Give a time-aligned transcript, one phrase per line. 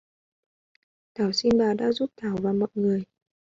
[1.15, 3.03] thảo xin bà đã giúp thảo và mọi người